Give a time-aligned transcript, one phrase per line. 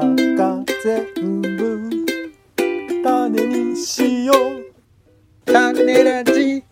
[0.00, 1.90] 中全部
[3.04, 4.72] 種にしよう
[5.44, 6.64] 種ラジ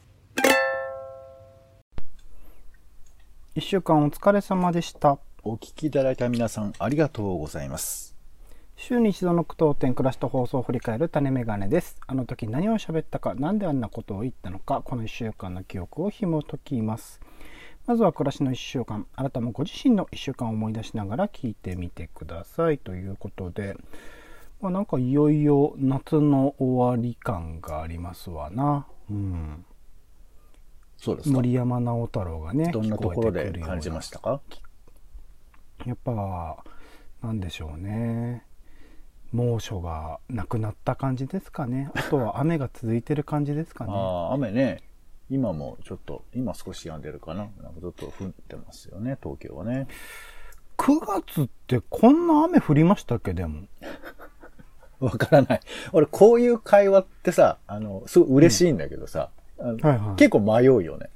[3.54, 5.18] 一週間お疲れ様でした。
[5.42, 8.16] お聞きいただいた皆さんありがとうございます。
[8.76, 12.00] 週に一度の句読点暮らしと放送を振り返る種メガネです。
[12.06, 17.20] あの時何を喋ったか、なんであんなことを言ったのか、この一週間の記憶を紐解きます。
[17.90, 22.78] まずは暮らしの一週間、あなたもご自身の一週間を思い出しながら聞いてみてください。
[22.78, 23.76] ということで、
[24.60, 28.86] まあ、なんかいよいよ夏の終わり感がありますわな。
[29.10, 29.64] うん。
[30.98, 31.34] そうですか。
[31.34, 34.40] 森山直太朗がね、どんなところで感じましたか？
[35.84, 36.62] やっぱ
[37.24, 38.44] なんでしょうね
[39.32, 44.80] 猛暑がなくなった感じですかねあとは雨が続いてる感じですかねああ、雨ね。
[45.30, 47.48] 今もちょっと、今少し止んでるかな？
[47.62, 49.86] なんかずっと降ってますよね、東京はね。
[50.76, 53.32] 9月ってこんな雨降りましたっけ？
[53.32, 53.62] でも
[54.98, 55.60] わからない。
[55.92, 61.10] 俺、こういう会話ってさ、あの、すごい嬉しいんだけどさ、あのはいはい結構迷うよね。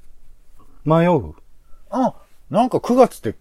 [0.85, 1.33] 迷う？
[1.89, 2.15] あ、
[2.49, 3.35] なんか9月って、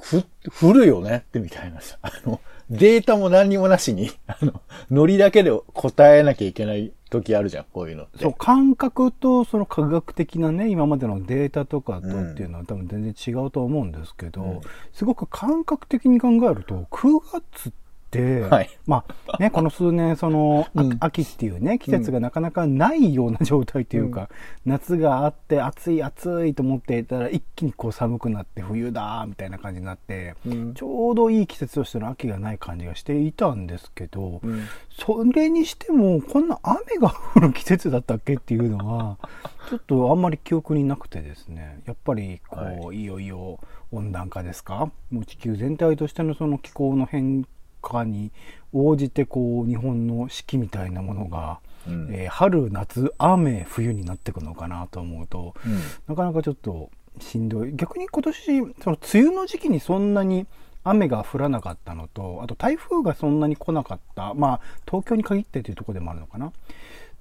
[0.00, 0.24] ふ、
[0.60, 1.24] 降るよね？
[1.28, 8.18] ってみたいなさ、あの、データも何にもなしに、 あの、ノリだけで答えなきゃいけない時あるじゃん、こういうのって。
[8.18, 14.60] そう感覚とその科学的なね今までのデータとかとっていうのは多分全然違うと思うんですけど、うん
[14.92, 17.83] すごく感覚的に考えると9月って、
[18.20, 18.70] はい。
[18.86, 20.96] まあねこの数年その、あうん。
[21.00, 24.28] 秋っていうね季節がなかなかないような状態というか、
[24.64, 30.74] 夏があって暑い暑いと思っていたら一気にこう寒くなって冬だみたいな感じになって、うん。
[30.74, 34.64] ちょうどいい季節としての秋がない感じがしていたんですけど、うん。
[34.90, 39.18] それにしてもこんな雨が降る季節だったっけっていうのは
[39.68, 41.80] ちょっとあんまり記憶になくてですね。
[41.86, 43.58] やっぱりこう、、はいよいよ
[43.92, 44.90] 温暖化ですか？
[45.10, 47.46] もう地球全体としてのその気候の変
[47.84, 48.32] 化に
[48.72, 52.08] 応じてこう日本の四季みたいなものが、うん。
[52.10, 55.78] えー春夏雨冬になっていくのかなと思うと、うん。
[56.08, 56.90] なかなかちょっと
[57.20, 57.76] しんどい。
[57.76, 60.46] 逆に今年その梅雨の時期にそんなに
[60.82, 66.48] 雨が降らなかったのとあと台風がそんなに来なかったまあ東京に限ってというところでもあるのかな。
[66.48, 66.52] っ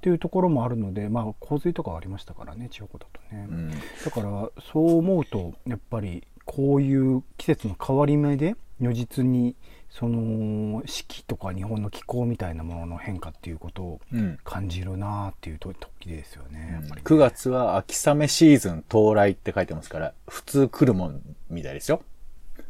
[0.03, 3.71] ていうところもあるのでまあ洪水とかはありましたからね地方だとね、うん。
[3.71, 3.77] だ
[4.11, 9.55] からそう思うとやっぱりこういう季節の変わり目で如実に
[9.99, 15.77] その四季とか日本の気候みたいなものの変化っていうことをうん感じるなっていう時
[16.09, 22.01] ですよね、やっぱり9月は秋雨シーズン到来って書いてますから、普通来るもんみたいですよ。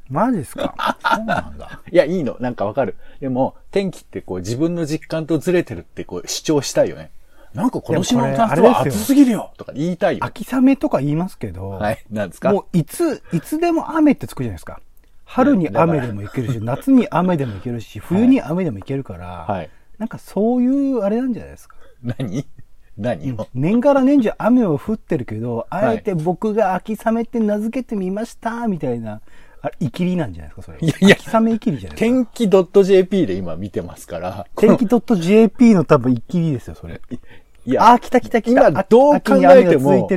[0.09, 0.75] マジですか？
[1.15, 2.35] そうなんだいや、いいの。
[2.41, 2.97] なんかわかる。
[3.21, 7.09] でも、天気ってこう自分の実感とずれてるってこう主張したいよね。
[7.53, 10.25] なんか今年の夏は暑すぎるよとか言いたいよ。
[10.25, 12.03] 秋雨とか言いますけど、はい。
[12.11, 12.51] なんですか？
[12.51, 14.81] もういつ、いつでも雨ってつくじゃないですか。
[15.33, 19.69] 春に雨でもいけるし、 夏に雨でもいけるし、冬に雨でもいけるから、はい。
[19.97, 21.75] なんかそういうあれなんじゃないですか？
[22.03, 22.45] 何？
[22.97, 23.47] 何を？
[23.55, 29.21] 年がら年中雨は降ってるけど、あえて僕が秋雨って名付けてみました、みたいな、
[29.63, 30.77] あれ、イキリなんじゃないですか、それ。
[30.81, 32.15] いやいや秋雨イキリじゃないですか。
[32.15, 34.45] 天気 .jp で今見てますから。
[34.55, 37.01] 天気 .jp の多分イキリですよ、それ。
[37.65, 38.69] いや、あー、来た来た来た。
[38.69, 39.21] 今どう考
[39.51, 40.07] えても。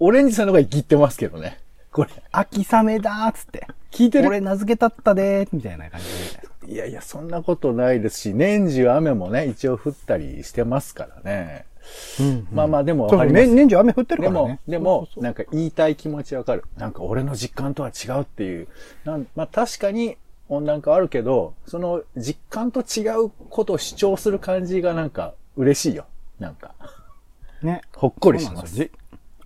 [0.00, 1.58] オレンジさんの方が生きってますけどね。
[1.92, 2.10] これ。
[2.32, 3.66] 秋雨だーっつって。
[3.90, 6.72] 聞いてる俺名付けたったでー、みたいな感じで。
[6.72, 11.66] いやいや、そんなことないですし、年中雨もね、一応降ったりしてますからね。
[12.20, 13.46] うんまあまあ、でもそうわかります。
[13.46, 16.64] 年年中雨降ってるでもからね。、でもそうそうそうなんか言いたい気持ちわかる。
[16.76, 18.68] なんか俺の実感とは違うっていう。
[19.04, 20.16] なんまあ確かに
[20.48, 26.06] 温暖化あるけど、その実感と違うことを主張する感じがなんか嬉しいよ。
[26.38, 26.74] なんか、
[27.62, 27.82] ね。
[27.94, 28.74] ほっこりします。
[28.74, 28.90] す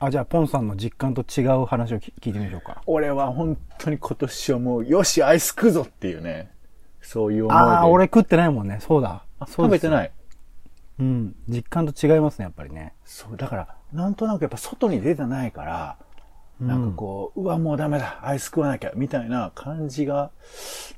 [0.04, 2.82] あ、じゃあ、ポンさんの実感と違う話をき聞いてみましょうか。
[2.87, 6.50] 俺は本当に今年はもう、よし、アイス食うぞっていうね、
[7.00, 7.62] そういう思いで。
[7.62, 8.78] ああ、俺食ってないもんね。
[8.81, 9.25] そうだ。
[9.47, 10.12] 食べてない？
[10.98, 11.34] うん。
[11.48, 12.94] 実感と違いますね、やっぱりね。
[13.04, 15.97] そう、だから、なんとなくやっぱ外に出てないから、
[16.60, 20.31] なんかこう、うわ、もうダメだ、アイス食わなきゃ、みたいな感じが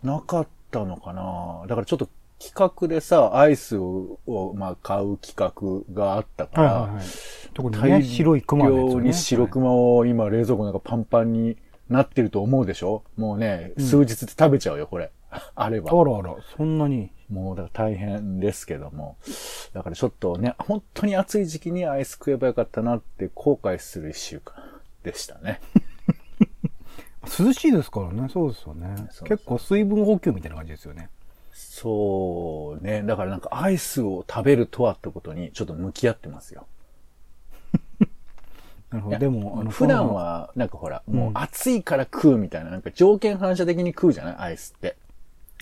[0.03, 1.63] なかったのかな。
[1.67, 5.35] だからちょっと企画でさ、アイスを、をまあ、買う企
[5.89, 7.05] 画があったから、はいはいはい。
[7.55, 8.91] 特にね、白いクマのやつをね。
[8.91, 11.57] 大量に白クマを今冷蔵庫なんかパンパンに
[11.89, 13.03] なってると思うでしょ？
[13.17, 15.11] もうね、数日で食べちゃうよ、これ。
[15.55, 15.91] あれば。
[15.91, 17.11] あらあら、そんなに。
[17.31, 19.17] もうだから大変ですけども。
[19.73, 24.55] だからちょっとね、本当に暑い時期にアイス食えばよかったなって後悔する一週間
[25.03, 25.61] でしたね。
[27.39, 28.95] 涼しいですからね、そうですよね。
[29.11, 31.11] そう結構水分補給みたいな感じですよね。
[31.79, 33.03] そうね。
[33.03, 36.67] だからなんかアイスを食べるとはってことにちょっと向き合ってますよ。
[38.91, 39.19] なるほど。
[39.19, 44.37] でも、あの、普段は、なんかほら、もう暑いから食うみたいな、なんか条件反射的に食うじゃない？
[44.39, 44.97] アイスって。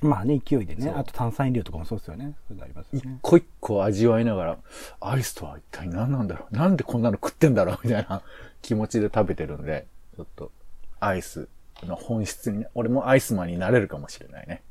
[0.02, 0.92] まあね、勢いでね。
[0.94, 2.36] あと炭酸飲料とかもそうですよね。
[2.46, 3.18] それでありますよ一ね。
[3.20, 4.58] 個一個味わいながら、
[5.00, 6.56] アイスとは一体何なんだろう？
[6.56, 7.78] なんでこんなの食ってんだろう？
[7.82, 8.22] みたいな
[8.62, 10.52] 気持ちで食べてるんで、ちょっと、
[11.00, 11.48] アイス
[11.82, 14.62] の本質に、俺もアイスマンになれるかもしれないね。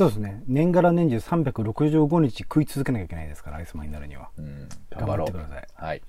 [0.00, 0.42] そうですね。
[0.46, 4.30] 年がら年中365日食い続けなきゃいけないですから、アイスマンになるには。
[4.38, 5.66] うん、頑張ってください。
[5.74, 6.02] はい。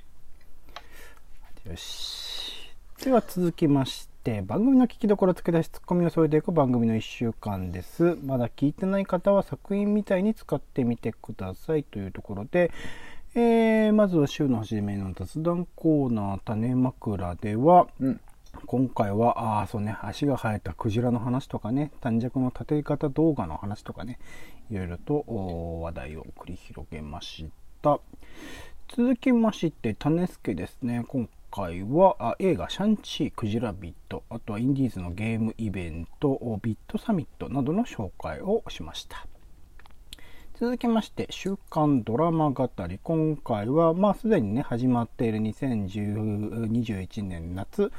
[1.67, 2.73] よし。
[3.03, 8.17] では続きまして、番組の聞きどころ付け出しツッコミを添えていく番組の1週間です。
[8.23, 12.71] まだ聞いてない方は作品みたいに使ってみてくださいというところで、
[13.33, 18.21] えーまずは週の初めの雑談コーナー種枕では、うん。
[18.65, 24.19] 今回は、ああ、そうね、足が生えたクジラの話とかね、短尺の立て方動画の話とかね、
[24.69, 25.25] いろいろと
[25.81, 27.49] 話題を繰り広げまし
[27.81, 27.99] た。
[28.89, 31.03] 続きまして、種助ですね。
[31.07, 39.27] 今回はあ映画シャンチークジラビット、あとはインディーズのゲームイベント、ビットサミットなどの紹介をしました。
[40.61, 42.99] 続きまして、週刊ドラマ語り。
[43.01, 47.91] 今回は、まあ、すでにね、始まっている2021年夏、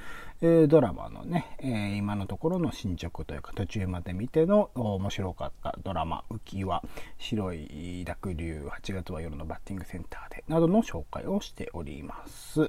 [0.44, 6.82] えドラマのね、え今のところの進捗というか、途中まで見ての面白かったドラマ、浮き輪、
[7.16, 12.68] 白い濁流、8月は夜のバッティングセンターで、などの紹介をしております。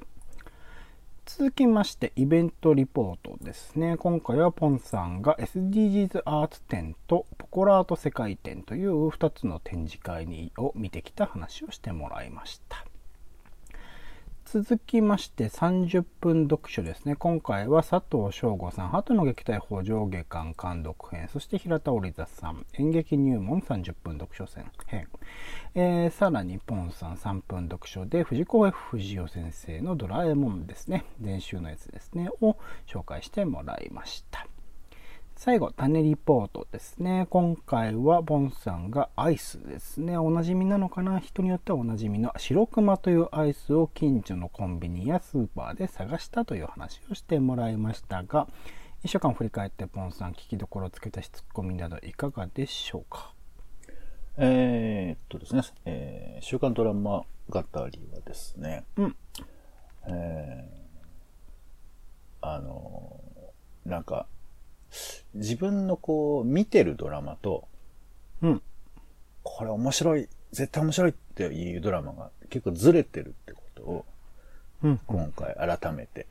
[1.25, 3.97] 続きまして、イベントリポートですね。
[3.97, 12.85] 今回はポンさんが SDGs アーツ展とポコラート世界展という2つの展示会にを見てきた話をしてもらいました。
[14.45, 17.15] 続きまして30分読書ですね。
[17.15, 24.45] 今回は佐藤翔吾さん、鳩の撃退法上下巻監読編、そして平田織座さん、演劇入門30分読書
[24.85, 25.07] 編、
[25.75, 34.45] えーさらにポンさん3分読書で藤子 F 不二雄先生のドラえもんですね、前週のやつですね、を紹介してもらいました。
[35.35, 37.27] 最後、種リポートですね。
[37.29, 40.17] 今回はボンさんがアイスですね。
[40.17, 41.19] おなじみなのかな？
[41.19, 48.47] 人によってはおなじみの白熊というアイスを近所のコンビニやスーパーで探したという話をしてもらいましたが、
[49.03, 53.33] 一週間振り返ってボンさん聞きどころをつけたしツッコミなどいかがでしょうか？
[54.37, 59.15] えーっとですね、えー週刊ドラマ語りはですね、うん。
[60.07, 64.27] えーあのーなんか、
[65.33, 67.67] 自分のこう、見てるドラマと、
[68.41, 68.61] うん。
[69.43, 74.05] これ面白い、絶対面白いっていうドラマが結構ずれてるってことを、
[74.83, 74.99] うん。
[75.07, 76.27] 今回改めて、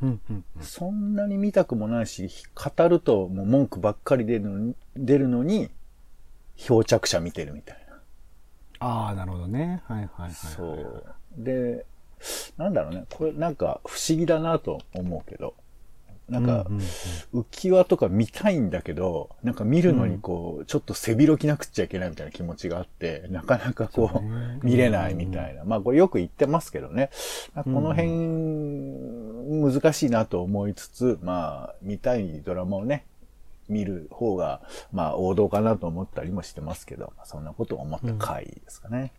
[0.00, 0.20] うん。
[0.30, 0.44] うん。
[0.60, 5.70] そんなに見たくもないし、語るともう文句ばっかり出るのに、出るのに、
[6.56, 7.98] 漂着者見てるみたいな。
[8.80, 9.82] ああ、なるほどね。
[9.86, 10.32] はいはいはい。
[10.32, 11.14] そう。
[11.36, 11.84] で、
[12.56, 13.04] なんだろうね。
[13.10, 15.54] これなんか不思議だなと思うけど、
[16.28, 16.66] なんか
[17.32, 24.22] 浮き輪とか見たいんだけど、なんか見るのにこう、ちょっと背広着なくっちゃいけないみたいな気持ちがあって、なかなかこそう
[24.62, 25.64] 見れないみたいな。
[25.64, 27.10] まあこれよく言ってますけどね。
[27.54, 33.06] この辺、難しいなと思いつつ、まあ、見たいドラマをね、
[33.68, 39.12] 見る方が、まあ王道かなと思ったりもしてますけど、まあそんなことを思った回ですかね。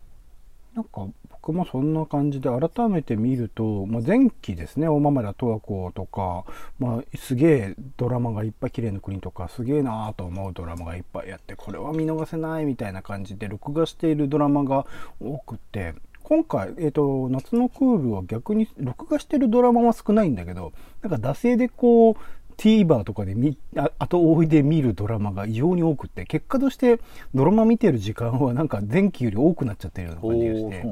[0.74, 1.08] なんか
[1.42, 6.44] 僕もそんな感じで改めて見ると、まあ、前期ですね大豆田十和子とか、
[6.78, 14.86] まあ、すげえドラマがいっぱい綺麗な国とかすげえなーと思うドラマがいっぱいやってこれは見逃せないみたいな感じで録画しているドラマが
[15.18, 22.16] 多くて今回、えー、と夏のクールは逆に録画してるドラマは少ないんだけどなんか惰性でこう
[22.60, 23.56] TVer とかで見
[23.98, 27.00] 後追いで見るドラマが異常に多くて結果として
[27.34, 30.84] ドラマ見てる時間はなんか前期より多くなっちゃってるような感じがして。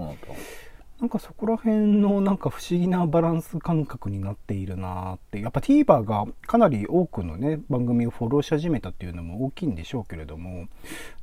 [1.00, 1.08] なん。
[1.08, 5.40] かそこら辺のなんか不思議なバランス感覚になっているなーって。
[5.40, 10.68] やっぱ TVer がかなり多くのね番組をフォローし始めたっていうのも大きいんでしょうけれども。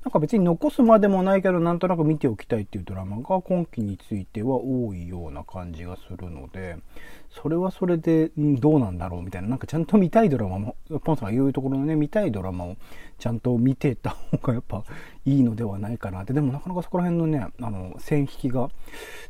[0.04, 6.78] なんか別に残すまでもないけどなんとなく見ておきたいっていうドラマが今期については多いような感じがするので。
[7.32, 9.50] それはそれでんどうなんだろうみたいな。
[9.50, 12.78] なんかちゃんと見たいドラマもポンさんが言うところのね見たいドラマを
[13.20, 14.84] ちゃんと見てた方がやっぱ
[15.26, 18.70] いいのではないかなってでもなかなかそこら辺のねあの線引きが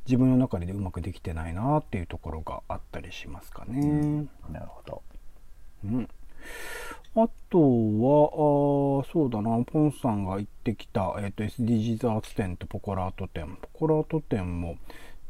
[0.06, 4.28] 自分の中でうまくできてないなっていうところがあったりしますかね。
[4.52, 5.02] なるほど。
[5.86, 6.10] うん
[7.18, 13.58] あとは、あーそうだな、ポンさんが言ってきた、えっ、と、SDGs アーツ展とポコラート展。
[13.62, 14.76] ポコラート展も、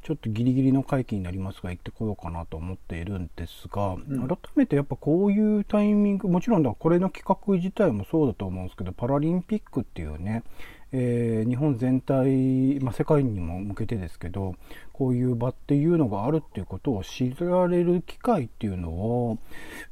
[0.05, 10.43] ちょっとギリギリの会期になりますが、行ってこようかなと思っているんですが、改めてやっぱこういうタイミング、もちろんだ、これの企画自体もそうだと思うんですけど、パラリンピックっていうね、
[10.91, 14.55] えー日本全体、まあ、世界にも向けてですけど
[14.93, 19.37] こういう場っていうのがあるっていうことを知られる機会っていうのは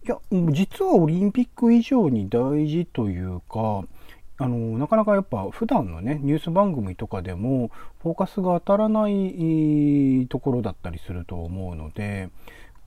[0.06, 0.18] いや
[0.52, 3.84] 実はオリンピック以上に大事というか
[4.38, 7.70] あのなかなかやっぱ普段のねニュース番組とかでも
[8.02, 12.30] フォーカスが当たらないところだったりすると思うので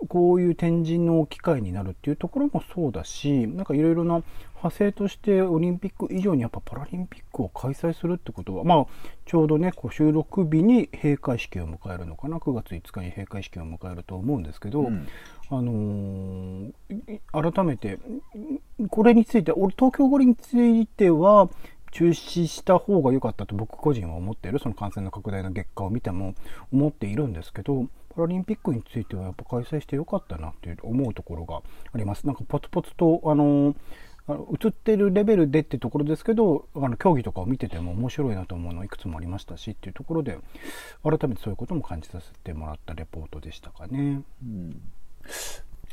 [0.09, 4.23] こういう展示の機会になるっていうところもそうだしなんかいろいろな
[4.57, 8.87] 派生としてオリンピック以上にやっぱパラリンピックを開催するってことはまあ
[9.25, 15.09] ちょうどねこう収録日に閉会式を迎えるのかな9月5日に閉会式を迎えると思うんですけど、うん。
[15.49, 18.01] あのーい改めて
[18.91, 21.49] これについて俺東京五輪については
[21.93, 26.35] 中止した方が良かったと僕個人は思っているその感染の拡大の結果を見ても
[26.73, 31.63] 思っているんですけどパラリンピックについてはやっぱ開催してよかったなって思うところが
[31.93, 32.27] あります。
[32.27, 33.77] なんかポツポツとあのー
[34.29, 40.37] 映ってるレベルでってところですけどあの競技とかを見てても面白いなと思うのいくつもありましたしっていうところで
[41.05, 44.23] 改めてそういうことも感じさせてもらったレポートでしたかね。
[44.43, 44.81] うん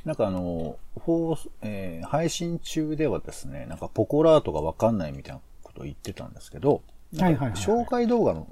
[0.03, 5.41] なんかあの、放えー配信中ではですね、なんかポコラートがわかんないみたいな
[5.73, 6.81] ことを言ってたんですけど、
[7.17, 8.47] はいはいはい紹介動画の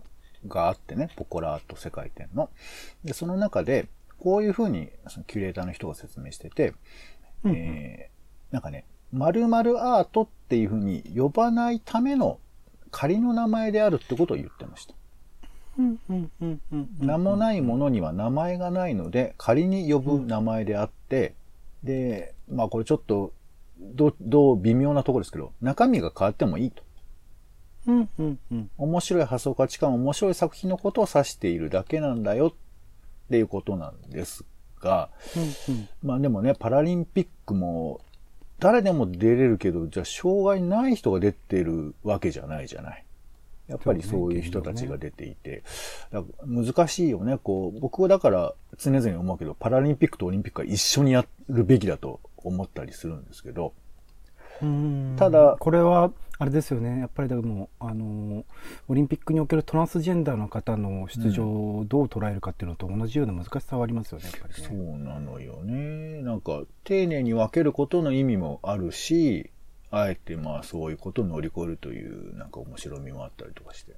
[0.48, 2.50] があってね、ポコラート世界展の。
[3.04, 3.88] で、その中で、
[4.20, 6.74] こういうふうにそのキュレーターの人が説明してて、
[7.44, 8.12] うんうんえー
[8.52, 12.40] なんかね、〇〇アートっていうふうに呼ばないための
[12.92, 14.94] 仮の名前であるってことを言ってました。
[15.80, 21.34] うんうんうんうんうん名もないものには名前がないので、仮に呼ぶ名前であって、
[21.84, 23.32] で、まあこれちょっと、
[23.80, 26.84] どう、どう微妙なところですけど、中身が変わってもいいと。
[27.88, 28.70] うんうんうん。
[28.78, 32.54] 面白い発想価値観、面白い作品のことを指しているだけなんだよっ
[33.30, 34.44] ていうことなんです
[34.80, 35.10] が、
[35.68, 35.90] うんうん。
[36.04, 38.02] まあでもね、パラリンピックも、
[38.60, 43.04] 誰でも出れるけど、じゃあ障害ない人が出てるわけじゃないじゃない。
[43.68, 45.64] やっぱりそういう人たちが出ていて、
[46.12, 47.40] だから難しいよね。
[47.42, 53.74] こう、僕はだから常々思うけど、パラリンピックとオリンピックは一緒にやるべきだと思ったりするんですけど、
[54.62, 55.16] うん。
[55.18, 56.12] ただこれは
[56.42, 58.46] あれですよねやっぱりでもあの
[58.88, 64.98] オリンピックにおけるトランスジェンダーの方の出場をどう捉えるかっていうのと同じような難しさはありますよねやっぱりそう。
[64.98, 66.24] なのよね。
[66.24, 69.52] なんか、丁寧に分けることの意味もあるし、
[69.92, 73.94] あえてまあそういうことを乗り越えるというなんか面白みもあったりとかして。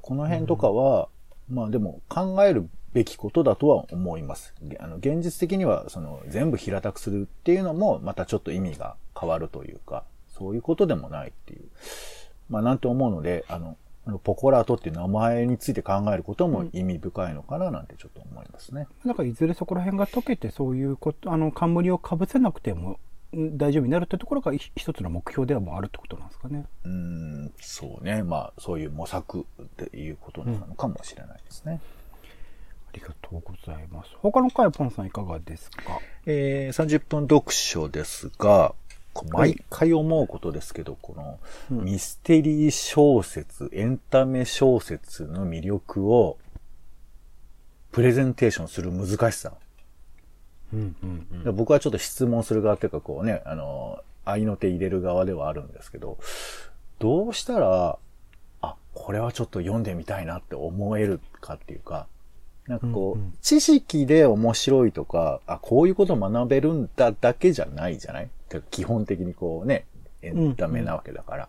[0.00, 1.08] この辺とかは、
[1.48, 4.52] まあでも考えるべきことだとは思います。
[4.80, 10.02] あの現実的にはその全部平たくするっていうのもまたちょっと意味が変わるというか、
[10.38, 11.64] そういうことでもないっていう。
[12.48, 13.76] まあなんて思うので、あの、
[14.24, 18.86] ポコラートっていう名前について考えることも意味深いのかななんてちょっと思いますね。
[19.04, 22.98] だからいずれそこら辺が解けてそういうことあの冠をかぶせなくても
[23.36, 26.64] ん大丈夫になるってところが一一つの目標ではもうあるってことなんですかね。
[26.84, 28.22] うーん、そうね。
[28.22, 31.82] まあ、そういう模索っていうことなのかもしれないですね。
[32.24, 34.10] ありがとうございます。
[34.22, 36.00] 他の回ポンさんいかがですか？
[36.24, 38.74] えー、30分読書ですが、
[39.30, 41.38] 毎回思うことですけど、この
[41.70, 46.38] うんミステリー小説、エンタメ小説の魅力を
[47.92, 49.52] プレゼンテーションする難しさ。
[50.72, 56.18] うんうんうんで僕はちょっと質問する側っていうか、こうね、あの、愛の手入れる側ではあるんですけど、
[56.98, 57.98] どうしたら、
[58.60, 62.06] あ、これはちょっと読んでみたいなって思えるかっていうか、
[62.68, 68.30] なんかこう、うんうん知識で面白いとか、あ、こういうこと学べるんだだけじゃないじゃない？
[68.70, 69.86] 基本的にこうね、
[70.22, 71.48] エンタメなわけだから。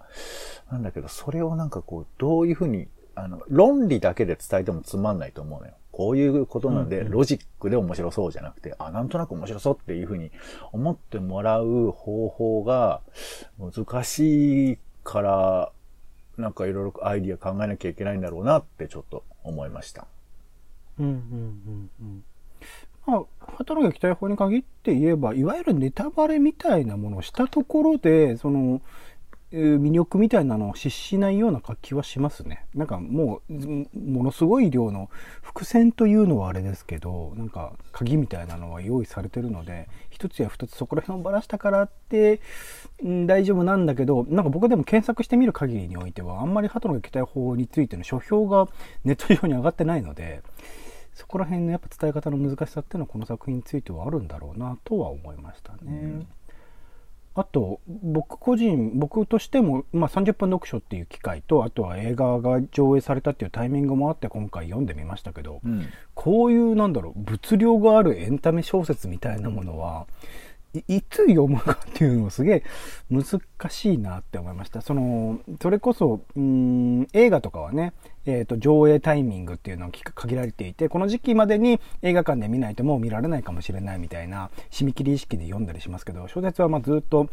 [0.72, 5.74] なんだけど、それをなんかこう、どういうふうに、あの、論理だけで伝えてもつまんないと思うのよ。
[5.92, 10.32] こういうことなんうんロジックで面白そうじゃなくて、あ、なんとなく面白そうっていうふうに
[10.72, 13.02] 思ってもらう方法が
[13.60, 15.72] 難しいから、
[16.38, 20.08] なんかいろいろアイディア考えなきゃいけないんだろうなってちょっと思いました。
[21.00, 22.24] うんうんうんうん。
[23.06, 23.24] まあ、
[23.58, 28.82] 働く期待法に限って言えばいわゆるネタバレみたいなものをしたところでその
[29.52, 32.66] 魅力みたいなのを失しないような気はしますね。
[32.76, 33.54] なんかもう
[33.98, 35.10] ものすごい量の
[35.42, 42.42] 伏線というのはあれですけどなんか鍵みたいなのは用意されてるので一つや二つそこら辺をばらしたからって、
[43.04, 48.68] うん、大丈夫なんだけどなんか僕でも検索してみる限りにおいてはあんまり鳩の期待法についての書評が
[49.04, 50.44] ネット上に上がってないので
[51.20, 56.26] そこら辺のやっぱ伝え方の難しさっていうのはこの作品についてはあるんだろうなとは思いましたね。
[57.36, 65.88] あと僕個人僕としても、まあ、30分読書っていう機会とあとは映画が上映されたっていうタイミングもあって今回読んでみましたけど、うん。
[66.16, 70.14] こういうなんだろう物量があるエンタメ小説みたいなものはい
[70.88, 72.64] いつ読むかっていうのもすげえ
[73.10, 74.82] 難しいなって思いました。
[74.82, 77.94] その、それこそ、うん、映画とかはね、
[78.26, 87.30] えっ、と、上映タイミングっていうのが限られていて、この時期までに映画館で見ないともう見られないかもしれないみたいな締め切り意識で読んだりしますけど、小説はまあずっと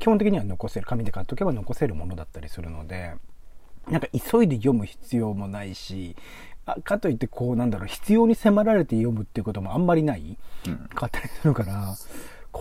[0.00, 3.14] 基本的には残せる、紙で買っとけば残せるものだったりするので、
[3.90, 6.16] なんか急いで読む必要もないし、
[6.66, 10.38] あかといってこうなんだろう、必要に迫られて読むっていうこともあんまりない、
[10.94, 11.94] かったりするから、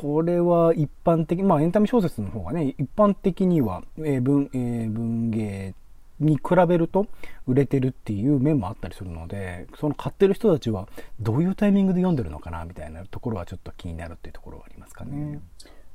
[0.01, 5.73] これは一般的、まあエンタメ小説の方がね、一般的には、えー文、えー文芸
[6.19, 7.07] に比べると
[7.47, 10.87] 売れてるっていう面もあったりするので、その買ってる人たちは
[11.19, 15.39] どういうタイミングで読んでるのかなみたいなところはちょっと気になるっていうところはありますかね。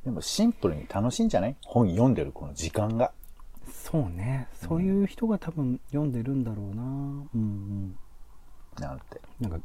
[0.05, 1.57] でもシンプルに楽しいんじゃない？
[1.65, 3.13] 本読んでるこの時間が。
[3.71, 4.49] そうね。
[4.55, 6.83] そういう人が多分読んでるんだろうな。
[6.83, 7.97] うんうん。
[8.81, 9.21] なんて。
[9.41, 9.63] なんか、き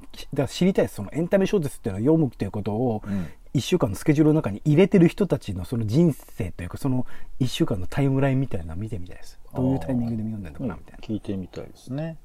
[0.00, 0.96] だから知りたいです。
[0.96, 7.04] そのエンタメ小説っていうのを読むっていうことを、うん一週間のスケジュールの中に入れてる人たちのその人生というか、その
[7.40, 9.40] 一週間のタイムラインみたいなの見てみたいです。
[9.54, 10.98] どういうタイミングで読んでるのかなみたいな。
[11.00, 12.16] 聞いてみたいですね。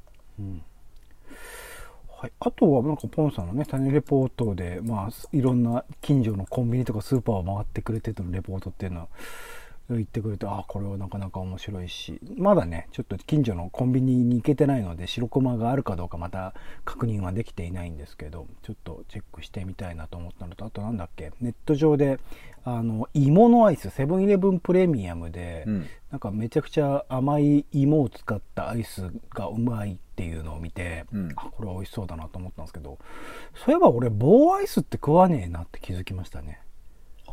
[2.17, 9.10] はい、あとはなんかポンさんのね種レポートでまあいろんな近所のコンビニとかスーパーを回ってくれてるのレポートっていうのを
[9.89, 12.20] 言ってくれてあこれはなかなか面白いし。
[12.38, 22.20] まだねちょっと近所のコンビニに行けてないので白駒があるかどうかまた確認はできていないんですけどちょっとチェックしてみたいなと思ったのとあとなんだっけネット上で
[22.68, 25.88] あの芋のアイスセブンイレブンプレミアムで、うん。
[26.10, 31.32] なんかめちゃくちゃ甘い芋を使ったアイスがうまいっていうのを見て、うん。
[31.36, 32.98] あこれは美味しそうだなと思ったんですけど
[33.54, 36.62] そういえば俺棒アイスって食わねえなって気づきましたね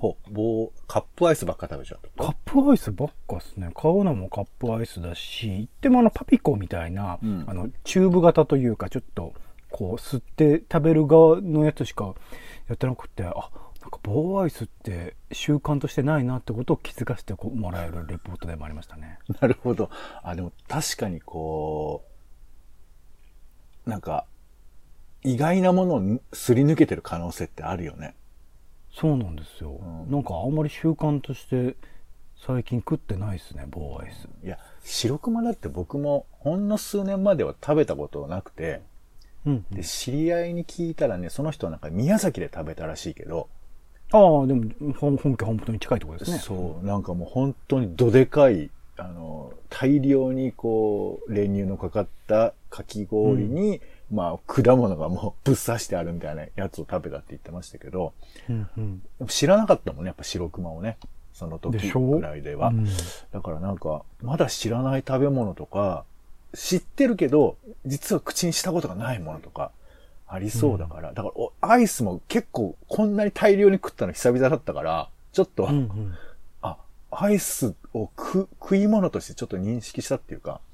[0.02, 9.32] ほう、棒、カップアイスばっか食べちゃうカップアイスばっかですね買うのもカップアイスだし言ってもあのパピコみたいな、うんあのチューブ型というかちょっと
[9.70, 12.14] こう吸って食べる側のやつしか
[12.68, 19.90] やってなくてあなんか棒アイスって習慣としてないなってことを気づかせてもらえるレポートでもありましたねと なるほど。
[20.22, 22.04] あ、でも確かにこ
[23.86, 24.26] う、なんか、
[25.24, 28.14] 意外なものをすり抜けてる可能性ってあるよね。
[28.92, 30.10] そうなんですよ、うん。
[30.10, 31.76] なんかあんまり習慣として
[32.36, 34.28] 最近食ってないですね棒アイス。
[34.44, 38.82] いや、白熊だって僕もほんの数年までは食べたことなくて、
[39.46, 43.48] うん、で、知り合いに聞いたらね、その人はなんか宮崎で食べたらしいけど、
[44.12, 46.38] ああでも本本家本当に近いところですね。
[46.38, 53.80] そう、なんかもう本当にどでかい、あの、大量にこう、練乳のかかったかき氷に、
[54.12, 58.12] まあ、果物がもうぶっ刺してあるみたいなやつを食べたって言ってましたけど、
[58.48, 60.98] うんうん知らなかったもんね、やっぱ白熊をね。
[61.32, 62.68] その時ぐらいでは。
[62.68, 62.86] うん
[63.32, 66.04] だからなんか、まだ知らない食べ物とか、
[66.54, 69.70] 知ってるけど、実は口にしたことがないものとか、
[70.28, 71.14] ありそうだから。
[71.14, 76.14] だからお、アイスも結構こんなに大量に食ったの久々だったから、ちょっと、うんうん
[76.60, 76.76] あ、
[77.10, 80.71] アイスを食食い物としてちょっと認識したっていうか、うん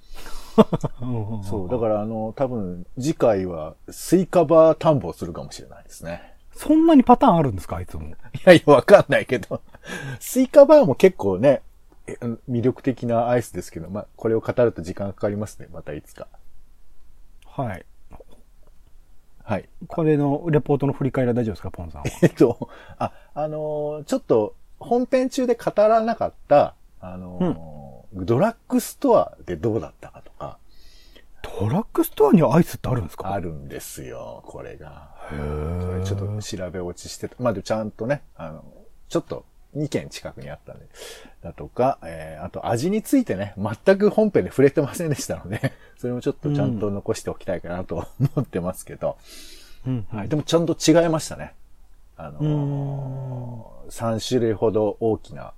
[1.44, 6.34] そう、だからあの、多分次回はスイカバー田んぼをするかもしれないですね。
[6.52, 8.08] そんなにパターンあるんですかあいつも。
[8.08, 8.12] い
[8.44, 9.60] やいや、わかんないけど、
[10.18, 11.62] スイカバーも結構ね、
[12.06, 12.16] え
[12.50, 16.26] 魅力的なアイスですけど、まあ、これを語ると時間がかかりますね、またいつか。
[17.46, 17.84] はい。
[19.44, 19.68] はい。
[19.86, 22.08] これのレポートの振り返りは大丈夫ですかポンさんは。
[22.22, 22.68] えっと、
[22.98, 30.17] あ、あのーちょっと本編中で語らなかった、あのードラッグストアでどうだったか、
[31.58, 33.32] ドラッグストアにアイスってあるんですか？
[33.32, 35.10] あるんですよ、これが。
[35.32, 37.34] へちょっと調べ落ちしてた。
[37.38, 38.64] まあ、でもちゃんとね、あの、
[39.08, 39.44] ちょっと
[39.76, 40.86] 2軒近くにあったんで、
[41.42, 49.16] だとか、えー、あと味についてね、全く本編で触れてませんでしたので、 それもちょっとちゃんと残しておきたいかなと思ってますけど、
[49.86, 50.28] うんはい。
[50.28, 51.54] でもちゃんと違いましたね。
[52.16, 55.52] あのー、3種類ほど大きな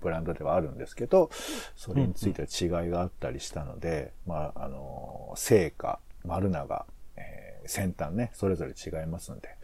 [0.00, 1.30] ブランドではあるんですけど、
[1.76, 9.56] それについては違いがあったりしたので、まあ、あの、成果、丸長、えー先端ね、それぞれ違いますので、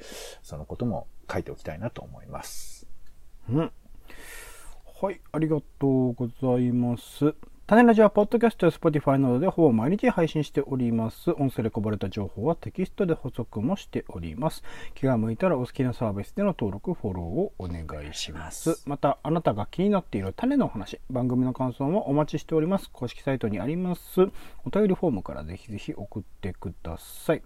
[0.42, 2.86] そのことも書いておきたいなと思います。
[3.50, 3.72] うん
[5.00, 7.34] はい、ありがとうございます。
[7.68, 11.32] 種ラジはポッドキャストや Spotify などでほぼ毎日配信しております。
[11.32, 14.62] 音声でこぼれた情報はテキストで補足もしております。
[14.94, 18.82] 気が向いたらお好きなサービスでの登録、フォローをお願いします。
[18.86, 22.88] また、あなたが気になっている種の話、番組の感想もお待ちしております。
[22.90, 24.22] 公式サイトにあります
[24.64, 27.42] お便りフォームからぜひぜひ送ってください。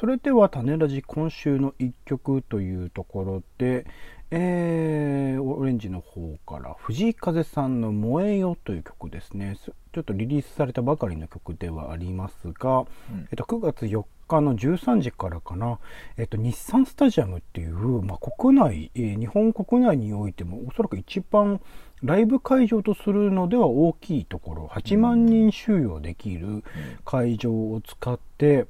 [0.00, 3.84] それでは種ラジ今週の一曲というところで、
[4.30, 9.56] えーオレンジの方から藤井風さんの「燃えよ」という曲ですね。
[9.56, 12.86] すちょっとリリースされたばかりの曲ではありますが、うん。
[13.30, 15.80] えっと、9月4日の13時からかな、
[16.16, 21.60] えっと、日産スタジアムっていう、まあ、国内、えー日本国内においてもおそらく一番
[22.02, 26.62] ライブ会場とするのでは大きいところ、8万人収容できる
[27.04, 28.66] 会場を使って、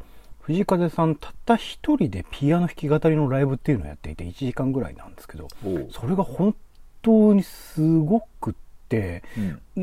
[0.51, 5.47] 藤風さんたった一人でピアノ弾き語りのライブっていうのをやっていて1時間ぐらいなんですけど、
[5.93, 6.57] それが本
[7.03, 8.55] 当にすごくっ
[8.89, 9.45] て、うん。
[9.77, 9.83] うー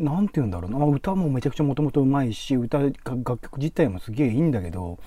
[0.00, 0.78] ん、なんて言うんだろうな。
[0.78, 4.98] まあ歌もめちゃくちゃもともとうまいし、歌が、楽曲自体もすげえいいんだけど、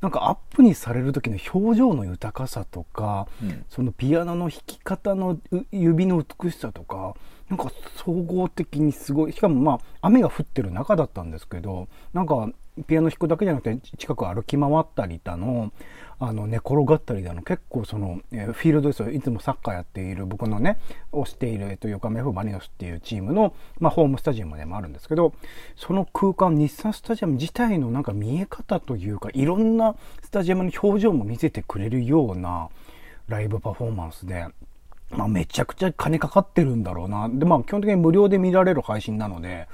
[0.00, 3.64] なんかアップにされる時の表情の豊かさとか、うん。
[3.68, 7.14] そのピアノの弾き方のう指の美しさとか、
[7.48, 9.32] なんか総合的にすごい。
[9.32, 12.50] しかもまあ、雨が降ってる中だったんですけど、なんか、
[12.86, 15.72] ピアノ弾くだけじゃなくて、近く歩き回ったりだの、
[16.20, 19.10] あの、寝転がったりだの、結構その、えーフィールドですよ。
[19.10, 20.78] いつもサッカーやっている僕のね、
[21.12, 25.32] 推している、えっと、横浜 F・ マリノスっていうチームの、まあ、ホームスタジアムでもあるんですけど、
[25.76, 32.68] その空間、日産スタジアム自体のなんか見え方というか、いろんなスタジアムの表情も見せてくれるような
[33.28, 34.46] ライブパフォーマンスで、
[35.10, 37.28] まあ、めちゃくちゃ金かかってるんだろうな。
[37.28, 39.66] で、まあ、基本的に無料で見られる配信なので、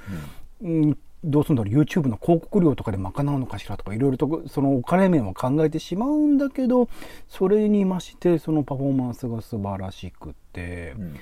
[0.61, 1.73] うん、どうするんだろう。
[1.73, 6.87] YouTube の広告料とかで賄うのかしらとかいろいろとそのお金面は考えてしまうんだけど
[7.27, 11.15] それに増してそのパフォーマンスが素晴らしくて、うん。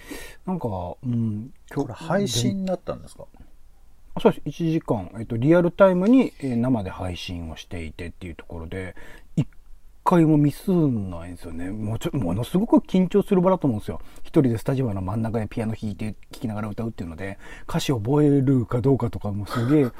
[0.45, 0.67] なんか、
[1.03, 3.23] うん、これ配信だったんですか？
[4.15, 4.63] あそうです。
[4.63, 9.22] 1時間、えっと、リアルタイムにえー生で配信をしていてっていうところで一
[10.03, 11.71] 回もミスんないんですよね。
[11.71, 14.01] もうちょものすごく緊張する場だと思うんですよ。
[14.19, 17.37] 一人でスタジオの真ん中でピアノ弾いて聴きながら歌うっていうので
[17.67, 19.91] 歌詞を覚えるかどうかとかもすげえ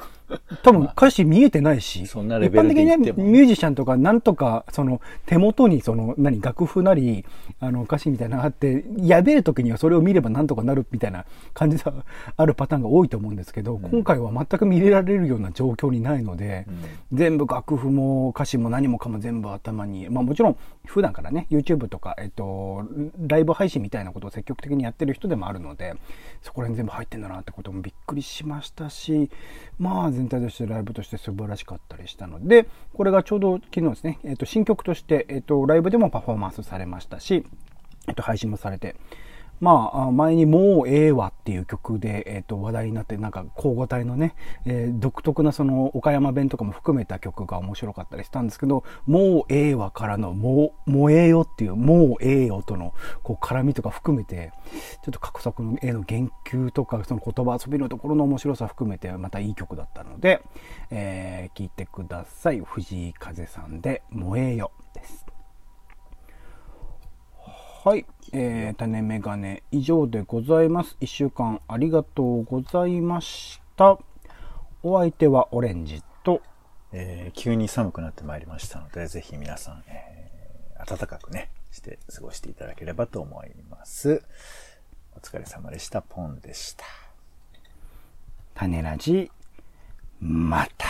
[0.62, 7.24] 多分歌詞見えてないし、そんなレベルで一般的にね、ミュージシャンとかなんとか、その手元にその、何、楽譜なり、
[7.60, 11.92] あの歌詞みたいなのがあって、やべえ時にはそれを見ればなんとかなるみたいな感じが
[12.36, 16.66] あるパターンが多いと思うんですけど、今回は全く見れられるような状況にないので、
[17.12, 22.86] 全部楽譜も歌詞も何もかも全部頭に、まあもちろん普段からね、YouTube とか、えっと、
[23.26, 25.94] ライブ配信みたいなことを積極的にやってる人でもあるので、
[26.42, 29.30] そこら辺全部入ってんだなってこともびっくりしましたし、
[29.78, 37.44] まあ全全体としてライブとして素晴らしかったりしたので、これがちょうど昨日ですね、えっと、新曲として、えっと、ライブでもパフォーマンスされましたし、
[38.08, 38.96] えっと、配信もされて、
[39.60, 54.52] まあ、前にもうええわっていう曲で、えっと、話題になって、なんか、交互体のね、えー独特なその、岡山弁とかも含めた曲が面白かったりしたんですけど、もうええわからの、もう、もうええよっていう、もうええよとの、こう、絡みとか含めて、
[55.02, 60.42] ちょっと過去作の絵の言及とか、その言葉遊びのところの面白さ含めて、またいい曲だったので、
[60.90, 62.60] えー、聴いてください。
[62.60, 65.33] 藤井風さんで、もうええよです。
[67.84, 70.96] はい、えー、種メガネ以上でございます。
[71.02, 73.98] 一週間ありがとうございました。
[74.82, 76.40] お相手はオレンジと、
[76.92, 84.22] えー急に寒くなってまいりましたので、ぜひ皆さん、えー暖かくね、して過ごしていただければと思います。
[85.14, 86.00] お疲れ様でした。
[86.00, 86.86] ポンでした。
[88.54, 89.30] 種ラジ、
[90.20, 90.86] また。